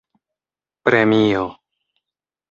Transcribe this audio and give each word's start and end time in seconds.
premio 0.87 1.43